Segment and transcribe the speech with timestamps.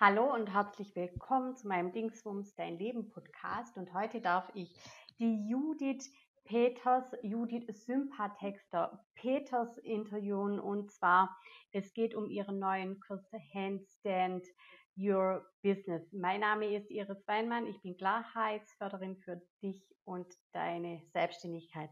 [0.00, 3.76] Hallo und herzlich willkommen zu meinem Dingsbums Dein Leben Podcast.
[3.76, 4.72] Und heute darf ich
[5.18, 6.08] die Judith
[6.44, 10.60] Peters, Judith Sympathexter Peters interviewen.
[10.60, 11.36] Und zwar,
[11.72, 14.46] es geht um ihren neuen Kurs Handstand
[14.96, 16.12] Your Business.
[16.12, 17.66] Mein Name ist Iris Weinmann.
[17.66, 21.90] Ich bin Klarheitsförderin für dich und deine Selbstständigkeit.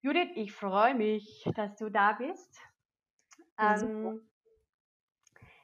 [0.00, 2.58] Judith, ich freue mich, dass du da bist.
[3.60, 4.28] Ja, ähm,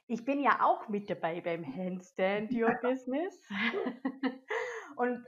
[0.07, 3.39] ich bin ja auch mit dabei beim Handstand Your Business
[4.95, 5.25] und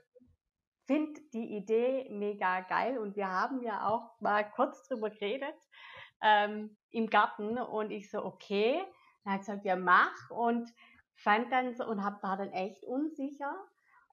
[0.86, 2.98] finde die Idee mega geil.
[2.98, 5.56] Und wir haben ja auch mal kurz drüber geredet
[6.22, 8.84] ähm, im Garten und ich so, okay.
[9.24, 10.72] Dann hat gesagt, ja, mach und
[11.16, 13.54] fand dann so und hab, war dann echt unsicher,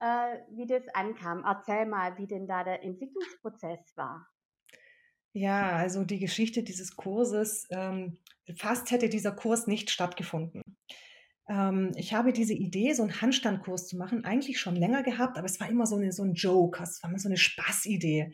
[0.01, 1.45] äh, wie das ankam.
[1.45, 4.27] Erzähl mal, wie denn da der Entwicklungsprozess war.
[5.35, 8.19] Ja, also die Geschichte dieses Kurses, ähm,
[8.57, 10.63] fast hätte dieser Kurs nicht stattgefunden.
[11.49, 15.47] Ähm, ich habe diese Idee, so einen Handstandkurs zu machen, eigentlich schon länger gehabt, aber
[15.47, 18.33] es war immer so, eine, so ein Joke, es war immer so eine Spaßidee.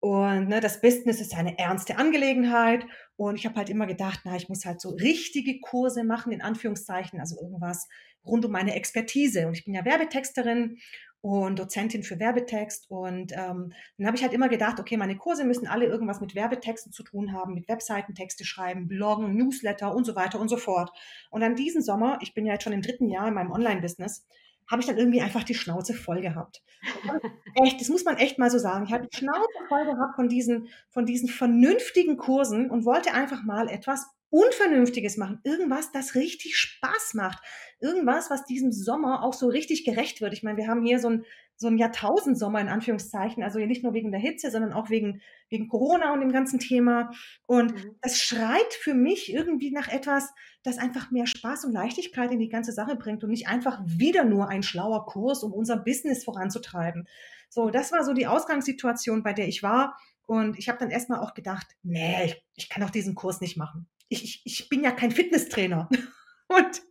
[0.00, 2.86] Und ne, das Business ist eine ernste Angelegenheit.
[3.16, 6.40] Und ich habe halt immer gedacht, na, ich muss halt so richtige Kurse machen, in
[6.40, 7.88] Anführungszeichen, also irgendwas
[8.24, 9.46] rund um meine Expertise.
[9.46, 10.78] Und ich bin ja Werbetexterin
[11.20, 12.90] und Dozentin für Werbetext.
[12.90, 16.34] Und ähm, dann habe ich halt immer gedacht, okay, meine Kurse müssen alle irgendwas mit
[16.34, 20.90] Werbetexten zu tun haben, mit Webseitentexte schreiben, Bloggen, Newsletter und so weiter und so fort.
[21.30, 24.26] Und dann diesen Sommer, ich bin ja jetzt schon im dritten Jahr in meinem Online-Business,
[24.70, 26.62] habe ich dann irgendwie einfach die Schnauze voll gehabt.
[27.54, 28.84] echt, das muss man echt mal so sagen.
[28.84, 33.44] Ich habe die Schnauze voll gehabt von diesen, von diesen vernünftigen Kursen und wollte einfach
[33.44, 35.40] mal etwas Unvernünftiges machen.
[35.42, 37.42] Irgendwas, das richtig Spaß macht.
[37.80, 40.32] Irgendwas, was diesem Sommer auch so richtig gerecht wird.
[40.32, 41.24] Ich meine, wir haben hier so ein,
[41.56, 43.42] so ein Jahrtausendsommer in Anführungszeichen.
[43.42, 47.10] Also nicht nur wegen der Hitze, sondern auch wegen, wegen Corona und dem ganzen Thema.
[47.46, 47.96] Und mhm.
[48.02, 50.30] das schreit für mich irgendwie nach etwas,
[50.62, 54.24] das einfach mehr Spaß und Leichtigkeit in die ganze Sache bringt und nicht einfach wieder
[54.24, 57.08] nur ein schlauer Kurs, um unser Business voranzutreiben.
[57.48, 59.96] So, das war so die Ausgangssituation, bei der ich war.
[60.26, 63.56] Und ich habe dann erstmal auch gedacht, nee, ich, ich kann auch diesen Kurs nicht
[63.56, 65.88] machen ich, ich, ich bin ja kein Fitnesstrainer.
[66.48, 66.82] Und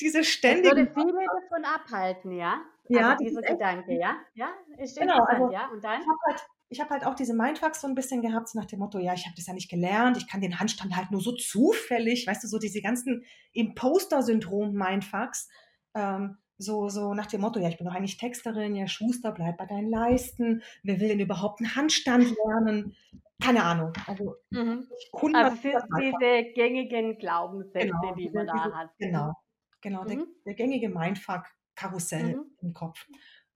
[0.00, 0.70] diese ständige.
[0.70, 2.60] Das würde viele davon abhalten, ja?
[2.88, 3.12] Ja.
[3.12, 4.16] Also dieser Gedanke, ja?
[4.34, 4.48] Ja,
[4.78, 5.68] ist genau, also, ja.
[5.72, 6.00] Und dann?
[6.00, 8.66] Ich habe halt, ich hab halt auch diese Mindfucks so ein bisschen gehabt, so nach
[8.66, 11.20] dem Motto, ja, ich habe das ja nicht gelernt, ich kann den Handstand halt nur
[11.20, 15.48] so zufällig, weißt du, so diese ganzen Imposter-Syndrom-Mindfucks.
[15.94, 19.56] Ähm, so, so nach dem Motto, ja, ich bin doch eigentlich Texterin, ja, Schuster, bleib
[19.58, 22.96] bei deinen Leisten, wer will denn überhaupt einen Handstand lernen?
[23.40, 23.92] keine Ahnung.
[24.06, 24.86] Also, mhm.
[25.32, 28.90] also für diese gängigen Glaubenssätze, genau, die man da hat.
[28.98, 29.32] Genau,
[29.80, 30.08] genau mhm.
[30.08, 32.44] der, der, gängige Mindfuck-Karussell mhm.
[32.62, 33.06] im Kopf.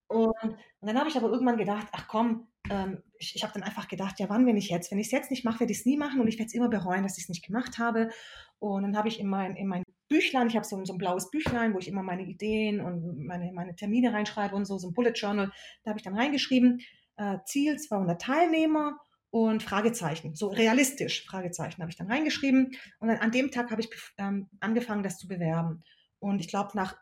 [0.06, 3.62] Und, und dann habe ich aber irgendwann gedacht, ach komm, ähm, ich, ich habe dann
[3.62, 4.90] einfach gedacht, ja, wann, wenn ich jetzt?
[4.90, 6.54] Wenn ich es jetzt nicht mache, werde ich es nie machen und ich werde es
[6.54, 8.10] immer bereuen, dass ich es nicht gemacht habe.
[8.58, 11.30] Und dann habe ich in mein, in mein Büchlein, ich habe so, so ein blaues
[11.30, 14.92] Büchlein, wo ich immer meine Ideen und meine, meine Termine reinschreibe und so, so ein
[14.92, 15.50] Bullet Journal.
[15.82, 16.82] Da habe ich dann reingeschrieben,
[17.16, 18.98] äh, Ziel 200 Teilnehmer
[19.30, 22.72] und Fragezeichen, so realistisch, Fragezeichen habe ich dann reingeschrieben.
[22.98, 25.82] Und dann an dem Tag habe ich ähm, angefangen, das zu bewerben.
[26.18, 26.94] Und ich glaube, nach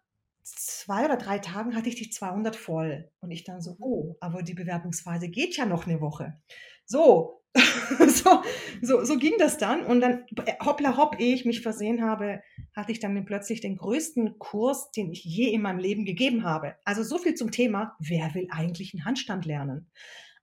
[0.44, 3.10] zwei oder drei Tagen hatte ich die 200 voll.
[3.20, 6.40] Und ich dann so, oh, aber die Bewerbungsphase geht ja noch eine Woche.
[6.86, 7.42] So,
[8.08, 8.42] so,
[8.80, 9.84] so, so ging das dann.
[9.84, 10.24] Und dann,
[10.64, 12.42] hoppla hopp, ehe ich mich versehen habe,
[12.74, 16.76] hatte ich dann plötzlich den größten Kurs, den ich je in meinem Leben gegeben habe.
[16.84, 19.90] Also so viel zum Thema, wer will eigentlich einen Handstand lernen?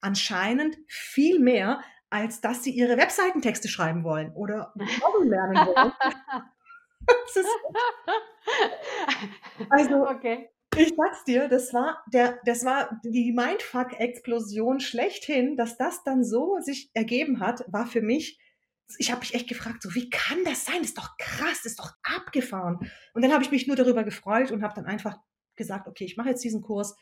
[0.01, 5.91] anscheinend viel mehr, als dass sie ihre Webseitentexte schreiben wollen oder Bloggen lernen wollen.
[9.69, 10.49] also, okay.
[10.77, 16.59] ich sag's dir, das war, der, das war die Mindfuck-Explosion schlechthin, dass das dann so
[16.59, 18.39] sich ergeben hat, war für mich,
[18.97, 20.77] ich habe mich echt gefragt, so wie kann das sein?
[20.79, 22.79] Das ist doch krass, das ist doch abgefahren.
[23.13, 25.17] Und dann habe ich mich nur darüber gefreut und habe dann einfach
[25.55, 26.95] gesagt, okay, ich mache jetzt diesen Kurs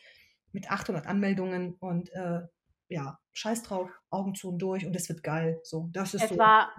[0.52, 2.42] mit 800 Anmeldungen und äh,
[2.88, 5.60] ja, scheiß drauf, Augen zu und durch und es wird geil.
[5.64, 6.38] So, das ist es so.
[6.38, 6.72] War,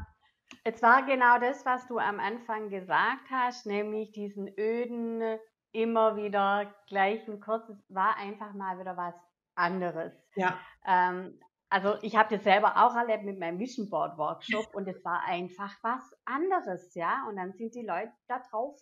[0.64, 5.38] es war genau das, was du am Anfang gesagt hast, nämlich diesen öden,
[5.72, 7.68] immer wieder gleichen Kurs.
[7.68, 9.14] Es war einfach mal wieder was
[9.54, 10.12] anderes.
[10.36, 10.59] Ja.
[10.86, 11.38] Ähm,
[11.68, 15.24] also ich habe das selber auch erlebt mit meinem Vision Board Workshop und es war
[15.24, 17.27] einfach was anderes, ja.
[17.28, 18.80] Und dann sind die Leute da drauf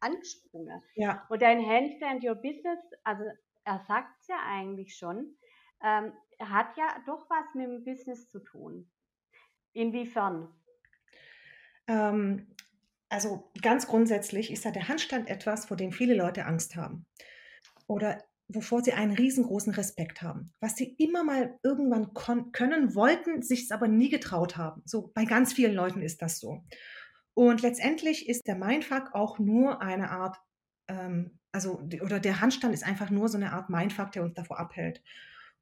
[0.00, 0.82] angesprungen.
[0.94, 1.26] Ja.
[1.28, 3.24] Und dein Handstand Your Business, also
[3.64, 5.36] er sagt es ja eigentlich schon,
[5.82, 8.90] ähm, hat ja doch was mit dem Business zu tun.
[9.72, 10.54] Inwiefern?
[11.88, 12.54] Ähm,
[13.08, 17.06] also ganz grundsätzlich ist ja der Handstand etwas, vor dem viele Leute Angst haben.
[17.86, 20.52] Oder wovor sie einen riesengroßen Respekt haben.
[20.60, 22.12] Was sie immer mal irgendwann
[22.52, 24.82] können, wollten, sich es aber nie getraut haben.
[24.84, 26.64] So bei ganz vielen Leuten ist das so.
[27.34, 30.36] Und letztendlich ist der Mindfuck auch nur eine Art
[30.88, 34.58] ähm, also, oder der Handstand ist einfach nur so eine Art Mindfuck, der uns davor
[34.58, 35.02] abhält.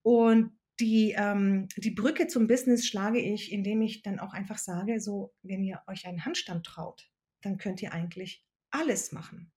[0.03, 5.01] Und die, ähm, die Brücke zum Business schlage ich, indem ich dann auch einfach sage,
[5.01, 7.09] so, wenn ihr euch einen Handstand traut,
[7.43, 9.53] dann könnt ihr eigentlich alles machen.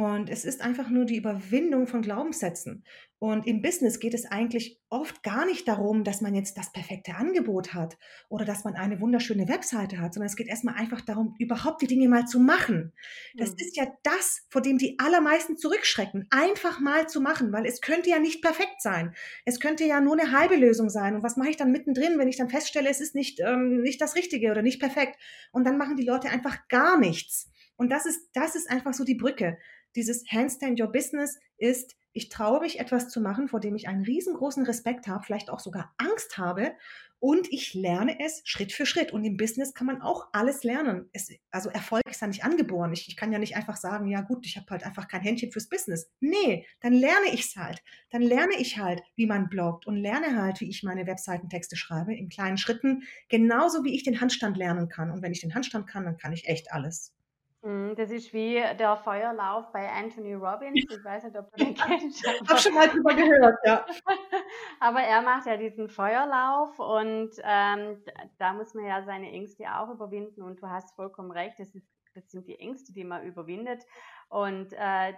[0.00, 2.84] Und es ist einfach nur die Überwindung von Glaubenssätzen.
[3.18, 7.16] Und im Business geht es eigentlich oft gar nicht darum, dass man jetzt das perfekte
[7.16, 7.98] Angebot hat
[8.30, 11.86] oder dass man eine wunderschöne Webseite hat, sondern es geht erstmal einfach darum, überhaupt die
[11.86, 12.94] Dinge mal zu machen.
[13.36, 13.56] Das mhm.
[13.58, 18.08] ist ja das, vor dem die allermeisten zurückschrecken, einfach mal zu machen, weil es könnte
[18.08, 19.14] ja nicht perfekt sein.
[19.44, 21.14] Es könnte ja nur eine halbe Lösung sein.
[21.14, 24.00] Und was mache ich dann mittendrin, wenn ich dann feststelle, es ist nicht, ähm, nicht
[24.00, 25.18] das Richtige oder nicht perfekt?
[25.52, 27.50] Und dann machen die Leute einfach gar nichts.
[27.80, 29.56] Und das ist, das ist einfach so die Brücke
[29.96, 34.04] dieses Handstand Your Business ist, ich traue mich etwas zu machen, vor dem ich einen
[34.04, 36.72] riesengroßen Respekt habe, vielleicht auch sogar Angst habe
[37.20, 39.12] und ich lerne es Schritt für Schritt.
[39.12, 41.10] Und im Business kann man auch alles lernen.
[41.12, 42.94] Es, also Erfolg ist ja nicht angeboren.
[42.94, 45.52] Ich, ich kann ja nicht einfach sagen, ja gut, ich habe halt einfach kein Händchen
[45.52, 46.10] fürs Business.
[46.20, 47.82] Nee, dann lerne ich es halt.
[48.08, 52.14] Dann lerne ich halt, wie man bloggt und lerne halt, wie ich meine Webseitentexte schreibe,
[52.14, 55.10] in kleinen Schritten, genauso wie ich den Handstand lernen kann.
[55.10, 57.12] Und wenn ich den Handstand kann, dann kann ich echt alles.
[57.62, 60.86] Mhm, das ist wie der Feuerlauf bei Anthony Robbins.
[60.88, 62.24] Ich weiß nicht, ob du den kennst.
[62.24, 63.84] Ich habe schon mal drüber gehört, ja.
[64.80, 68.02] Aber er macht ja diesen Feuerlauf und ähm,
[68.38, 70.42] da muss man ja seine Ängste auch überwinden.
[70.42, 73.84] Und du hast vollkommen recht, das, ist, das sind die Ängste, die man überwindet.
[74.30, 75.12] Und äh,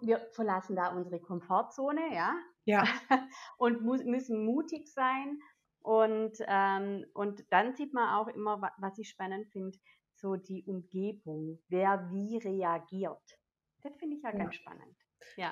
[0.00, 2.34] wir verlassen da unsere Komfortzone, ja.
[2.64, 2.84] Ja.
[3.58, 5.38] und mu müssen mutig sein.
[5.80, 9.78] Und, ähm, und dann sieht man auch immer, was ich spannend finde,
[10.16, 13.38] so die Umgebung, wer wie reagiert.
[13.82, 14.96] Das finde ich ja, ja, ganz spannend.
[15.36, 15.50] Ja.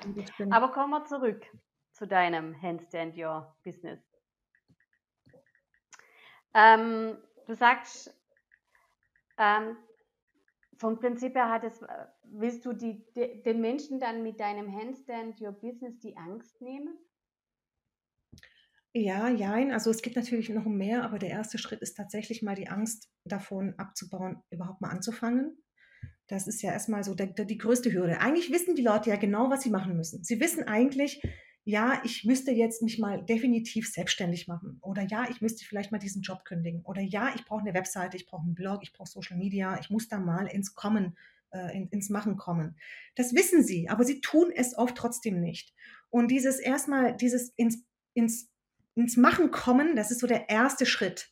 [0.49, 1.45] Aber kommen wir zurück
[1.91, 4.01] zu deinem Handstand Your Business.
[6.53, 8.13] Ähm, du sagst,
[9.37, 9.77] ähm,
[10.77, 14.71] vom Prinzip her hat es, äh, willst du die, de, den Menschen dann mit deinem
[14.71, 16.97] Handstand Your Business die Angst nehmen?
[18.97, 19.73] Ja, jein.
[19.73, 23.09] Also es gibt natürlich noch mehr, aber der erste Schritt ist tatsächlich mal die Angst
[23.25, 25.57] davon abzubauen, überhaupt mal anzufangen.
[26.27, 28.21] Das ist ja erstmal so der, der, die größte Hürde.
[28.21, 30.23] Eigentlich wissen die Leute ja genau, was sie machen müssen.
[30.23, 31.21] Sie wissen eigentlich,
[31.65, 34.77] ja, ich müsste jetzt mich mal definitiv selbstständig machen.
[34.81, 36.81] Oder ja, ich müsste vielleicht mal diesen Job kündigen.
[36.85, 39.89] Oder ja, ich brauche eine Webseite, ich brauche einen Blog, ich brauche Social Media, ich
[39.89, 41.17] muss da mal ins Kommen,
[41.51, 42.77] äh, in, ins Machen kommen.
[43.15, 45.73] Das wissen sie, aber sie tun es oft trotzdem nicht.
[46.09, 47.83] Und dieses erstmal, dieses ins,
[48.13, 48.54] ins
[48.95, 51.29] ins Machen kommen, das ist so der erste Schritt.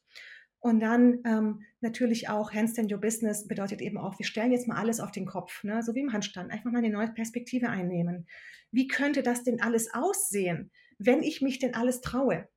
[0.59, 4.77] Und dann ähm, natürlich auch Handstand Your Business bedeutet eben auch, wir stellen jetzt mal
[4.77, 5.83] alles auf den Kopf, ne?
[5.83, 8.27] so wie im Handstand, einfach mal eine neue Perspektive einnehmen.
[8.71, 12.47] Wie könnte das denn alles aussehen, wenn ich mich denn alles traue?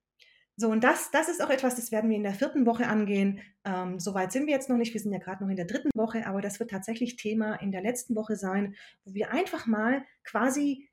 [0.59, 3.41] So, und das, das ist auch etwas, das werden wir in der vierten Woche angehen.
[3.65, 5.91] Ähm, Soweit sind wir jetzt noch nicht, wir sind ja gerade noch in der dritten
[5.95, 8.75] Woche, aber das wird tatsächlich Thema in der letzten Woche sein,
[9.05, 10.89] wo wir einfach mal quasi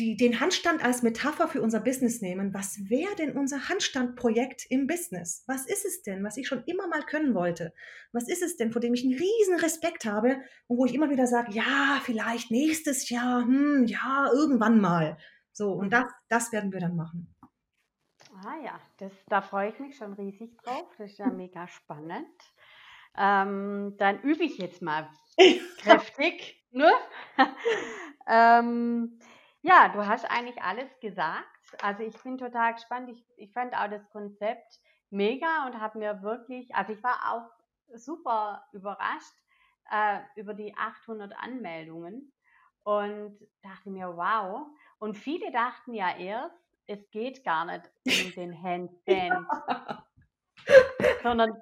[0.00, 4.86] die, den Handstand als Metapher für unser Business nehmen, was wäre denn unser Handstandprojekt im
[4.86, 5.44] Business?
[5.46, 7.74] Was ist es denn, was ich schon immer mal können wollte?
[8.12, 11.10] Was ist es denn, vor dem ich einen riesen Respekt habe und wo ich immer
[11.10, 15.18] wieder sage, ja, vielleicht nächstes Jahr, hm, ja, irgendwann mal.
[15.52, 17.34] So, und das, das werden wir dann machen.
[18.42, 20.88] Ah ja, das, da freue ich mich schon riesig drauf.
[20.96, 22.26] Das ist ja mega spannend.
[23.18, 25.10] Ähm, dann übe ich jetzt mal
[25.78, 26.64] kräftig.
[26.70, 26.90] Ne?
[28.26, 29.18] ähm,
[29.62, 31.46] ja, du hast eigentlich alles gesagt.
[31.82, 33.10] Also ich bin total gespannt.
[33.10, 34.80] Ich, ich fand auch das Konzept
[35.10, 37.50] mega und habe mir wirklich, also ich war auch
[37.98, 39.34] super überrascht
[39.90, 42.32] äh, über die 800 Anmeldungen
[42.84, 44.66] und dachte mir, wow.
[44.98, 46.56] Und viele dachten ja erst,
[46.86, 49.46] es geht gar nicht um den Handstand,
[51.22, 51.56] sondern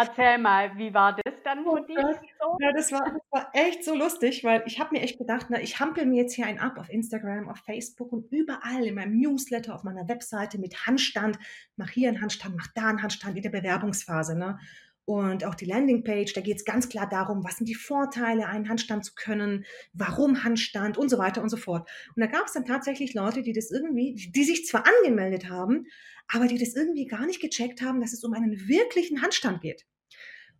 [0.00, 1.96] Erzähl mal, wie war das dann für oh dich
[2.40, 2.56] so?
[2.60, 5.60] Ja, das war, das war echt so lustig, weil ich habe mir echt gedacht, na,
[5.60, 9.18] ich hampel mir jetzt hier einen ab auf Instagram, auf Facebook und überall in meinem
[9.18, 11.38] Newsletter, auf meiner Webseite mit Handstand.
[11.76, 14.38] Mach hier einen Handstand, mach da einen Handstand in der Bewerbungsphase.
[14.38, 14.58] Ne?
[15.04, 18.68] Und auch die Landingpage, da geht es ganz klar darum, was sind die Vorteile, einen
[18.68, 21.90] Handstand zu können, warum Handstand und so weiter und so fort.
[22.14, 25.50] Und da gab es dann tatsächlich Leute, die das irgendwie, die, die sich zwar angemeldet
[25.50, 25.86] haben,
[26.32, 29.84] aber die das irgendwie gar nicht gecheckt haben, dass es um einen wirklichen Handstand geht.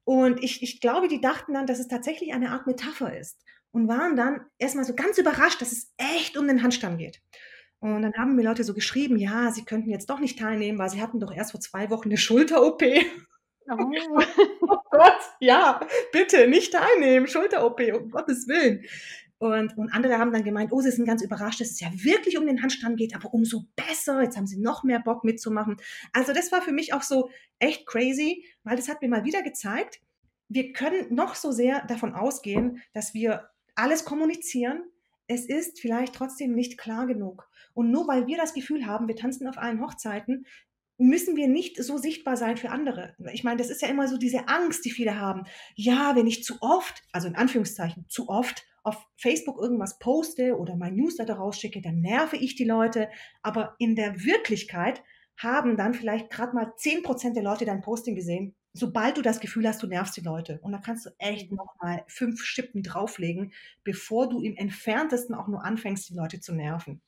[0.05, 3.89] Und ich, ich glaube, die dachten dann, dass es tatsächlich eine Art Metapher ist und
[3.89, 7.21] waren dann erstmal so ganz überrascht, dass es echt um den Handstand geht.
[7.79, 10.91] Und dann haben mir Leute so geschrieben, ja, sie könnten jetzt doch nicht teilnehmen, weil
[10.91, 12.83] sie hatten doch erst vor zwei Wochen eine Schulter-OP.
[13.71, 13.75] Oh.
[14.62, 15.81] oh Gott, ja,
[16.12, 18.85] bitte nicht teilnehmen, Schulter-OP, um Gottes Willen.
[19.40, 22.37] Und, und andere haben dann gemeint, oh, sie sind ganz überrascht, dass es ja wirklich
[22.37, 25.78] um den Handstand geht, aber umso besser, jetzt haben sie noch mehr Bock mitzumachen.
[26.12, 29.42] Also das war für mich auch so echt crazy, weil das hat mir mal wieder
[29.42, 30.02] gezeigt,
[30.50, 34.82] wir können noch so sehr davon ausgehen, dass wir alles kommunizieren,
[35.26, 37.49] es ist vielleicht trotzdem nicht klar genug.
[37.73, 40.44] Und nur weil wir das Gefühl haben, wir tanzen auf allen Hochzeiten,
[40.99, 43.14] müssen wir nicht so sichtbar sein für andere.
[43.32, 45.44] Ich meine, das ist ja immer so diese Angst, die viele haben.
[45.76, 50.76] Ja, wenn ich zu oft, also in Anführungszeichen, zu oft auf Facebook irgendwas poste oder
[50.76, 53.08] mein Newsletter rausschicke, dann nerve ich die Leute.
[53.42, 55.02] Aber in der Wirklichkeit
[55.37, 58.54] haben dann vielleicht gerade mal 10% der Leute dein Posting gesehen.
[58.72, 60.60] Sobald du das Gefühl hast, du nervst die Leute.
[60.62, 65.64] Und da kannst du echt nochmal fünf Schippen drauflegen, bevor du im entferntesten auch nur
[65.64, 67.02] anfängst, die Leute zu nerven.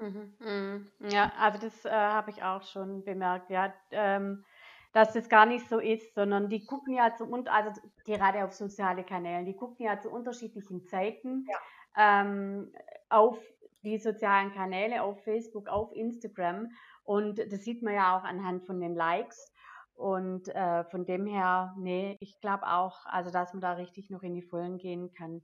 [0.00, 0.88] Mhm, mhm.
[1.10, 4.44] Ja, also das äh, habe ich auch schon bemerkt, ja, ähm,
[4.92, 9.04] dass das gar nicht so ist, sondern die gucken ja zu also gerade auf soziale
[9.04, 12.22] Kanälen, die gucken ja zu unterschiedlichen Zeiten ja.
[12.22, 12.72] ähm,
[13.08, 13.38] auf
[13.82, 16.68] die sozialen Kanäle, auf Facebook, auf Instagram
[17.04, 19.52] und das sieht man ja auch anhand von den Likes.
[19.94, 24.22] Und äh, von dem her, nee, ich glaube auch, also dass man da richtig noch
[24.22, 25.42] in die Vollen gehen kann.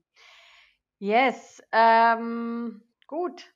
[0.98, 3.52] Yes, ähm, gut.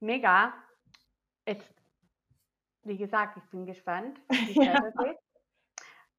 [0.00, 0.54] Mega.
[1.46, 1.74] Jetzt,
[2.86, 5.18] wie gesagt, ich bin gespannt, wie es weitergeht.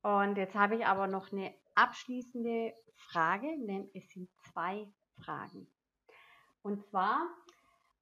[0.01, 4.87] Und jetzt habe ich aber noch eine abschließende Frage, denn es sind zwei
[5.23, 5.67] Fragen.
[6.61, 7.27] Und zwar,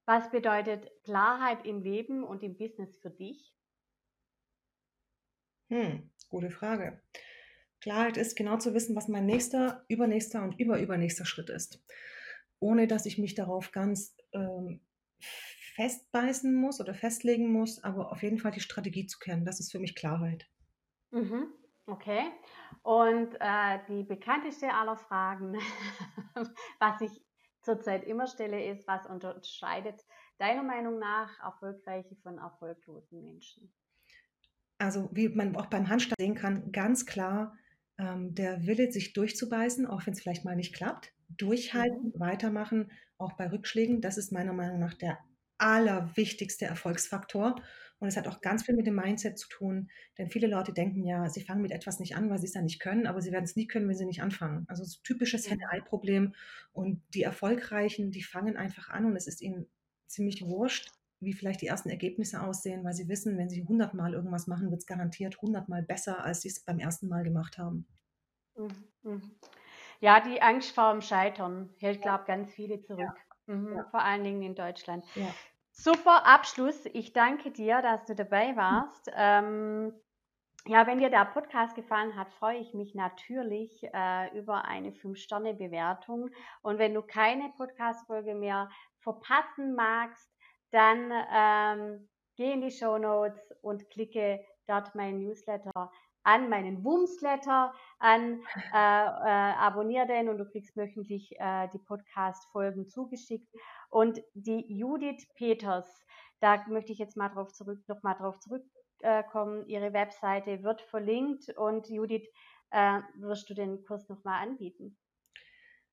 [0.05, 3.53] was bedeutet Klarheit im Leben und im Business für dich?
[5.69, 7.01] Hm, gute Frage.
[7.81, 11.83] Klarheit ist genau zu wissen, was mein nächster, übernächster und überübernächster Schritt ist.
[12.59, 14.81] Ohne dass ich mich darauf ganz ähm,
[15.75, 19.45] festbeißen muss oder festlegen muss, aber auf jeden Fall die Strategie zu kennen.
[19.45, 20.47] Das ist für mich Klarheit.
[21.11, 21.47] Mhm.
[21.85, 22.23] Okay.
[22.81, 25.57] Und äh, die bekannteste aller Fragen,
[26.79, 27.21] was ich
[27.61, 30.05] zurzeit immer stelle, ist, was unterscheidet
[30.37, 33.73] deiner Meinung nach erfolgreiche von erfolglosen Menschen?
[34.77, 37.55] Also wie man auch beim Handstand sehen kann, ganz klar
[37.97, 42.19] ähm, der Wille, sich durchzubeißen, auch wenn es vielleicht mal nicht klappt, durchhalten, mhm.
[42.19, 44.01] weitermachen, auch bei Rückschlägen.
[44.01, 45.19] Das ist meiner Meinung nach der
[45.63, 47.55] allerwichtigste Erfolgsfaktor.
[47.99, 51.05] Und es hat auch ganz viel mit dem Mindset zu tun, denn viele Leute denken
[51.05, 53.31] ja, sie fangen mit etwas nicht an, weil sie es dann nicht können, aber sie
[53.31, 54.65] werden es nie können, wenn sie nicht anfangen.
[54.67, 56.35] Also so typisches Henne-Ei-Problem.
[56.73, 59.67] Und die Erfolgreichen, die fangen einfach an und es ist ihnen
[60.05, 60.91] ziemlich wurscht,
[61.21, 64.81] wie vielleicht die ersten Ergebnisse aussehen, weil sie wissen, wenn sie hundertmal irgendwas machen, wird
[64.81, 67.87] es garantiert hundertmal besser, als sie es beim ersten Mal gemacht haben.
[68.55, 68.69] Mhm,
[69.03, 69.31] mhm.
[70.01, 72.99] Ja, die Angst vor dem Scheitern hält, glaube ich, ganz viele zurück.
[72.99, 73.55] Ja.
[73.55, 73.87] Mhm, ja.
[73.89, 75.05] Vor allen Dingen in Deutschland.
[75.15, 75.33] Ja.
[75.75, 76.85] Super Abschluss.
[76.93, 79.11] Ich danke dir, dass du dabei warst.
[79.15, 79.91] Ähm,
[80.65, 86.29] ja, wenn dir der Podcast gefallen hat, freue ich mich natürlich äh, über eine 5-Sterne-Bewertung.
[86.61, 90.31] Und wenn du keine Podcast-Folge mehr verpassen magst,
[90.69, 95.91] dann ähm, geh in die Show Notes und klicke dort mein Newsletter
[96.23, 98.41] an, meinen Wumsletter an,
[98.73, 103.47] äh, äh, abonniere den und du kriegst wöchentlich äh, die Podcast-Folgen zugeschickt.
[103.89, 106.05] Und die Judith Peters,
[106.39, 109.67] da möchte ich jetzt mal drauf zurück, noch mal drauf zurückkommen.
[109.67, 112.27] Ihre Webseite wird verlinkt und Judith,
[112.71, 114.97] äh, wirst du den Kurs noch mal anbieten?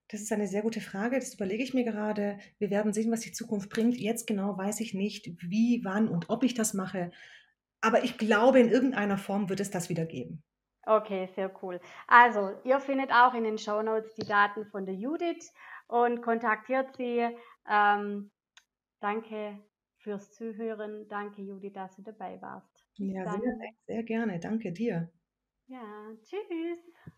[0.08, 1.20] Das ist eine sehr gute Frage.
[1.20, 2.38] Das überlege ich mir gerade.
[2.58, 3.96] Wir werden sehen, was die Zukunft bringt.
[3.96, 7.12] Jetzt genau weiß ich nicht, wie, wann und ob ich das mache.
[7.80, 10.42] Aber ich glaube, in irgendeiner Form wird es das wieder geben.
[10.86, 11.80] Okay, sehr cool.
[12.06, 15.52] Also, ihr findet auch in den Show Notes die Daten von der Judith
[15.86, 17.28] und kontaktiert sie.
[17.68, 18.30] Ähm,
[19.00, 19.58] danke
[19.98, 21.06] fürs Zuhören.
[21.08, 22.84] Danke, Judith, dass du dabei warst.
[22.96, 24.40] ja, sehr, sehr gerne.
[24.40, 25.10] Danke dir.
[25.66, 27.16] Ja, tschüss.